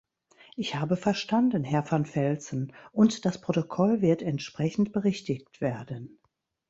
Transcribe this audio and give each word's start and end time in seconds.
Ich 0.55 0.73
habe 0.73 0.97
verstanden, 0.97 1.63
Herr 1.63 1.91
van 1.91 2.07
Velzen, 2.15 2.73
und 2.91 3.23
das 3.23 3.39
Protokoll 3.39 4.01
wird 4.01 4.23
entsprechend 4.23 4.93
berichtigt 4.93 5.61
werden. 5.61 6.17